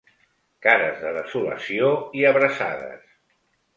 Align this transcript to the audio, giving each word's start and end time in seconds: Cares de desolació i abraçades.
Cares 0.67 1.03
de 1.03 1.11
desolació 1.17 1.91
i 2.21 2.27
abraçades. 2.31 3.05